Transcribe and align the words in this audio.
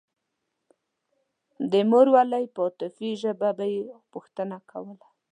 د 1.71 1.73
مورولۍ 1.91 2.45
په 2.55 2.59
عاطفي 2.67 3.09
ژبه 3.21 3.49
به 3.57 3.65
يې 3.73 3.81
پوښتنه 4.13 4.57
کوله. 4.71 5.07